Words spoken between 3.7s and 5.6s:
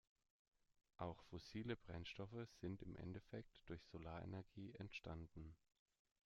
Solarenergie entstanden.